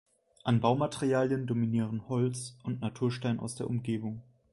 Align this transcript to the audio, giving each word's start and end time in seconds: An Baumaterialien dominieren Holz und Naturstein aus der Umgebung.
An 0.43 0.61
Baumaterialien 0.61 1.45
dominieren 1.45 2.07
Holz 2.09 2.57
und 2.63 2.81
Naturstein 2.81 3.39
aus 3.39 3.53
der 3.53 3.69
Umgebung. 3.69 4.23